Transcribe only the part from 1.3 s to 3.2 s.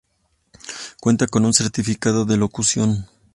un certificado de locución.